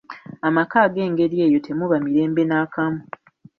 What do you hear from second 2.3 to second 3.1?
nakamu.